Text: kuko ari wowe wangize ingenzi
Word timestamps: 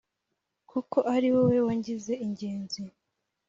kuko 0.69 0.97
ari 1.15 1.27
wowe 1.33 1.57
wangize 1.65 2.13
ingenzi 2.25 2.81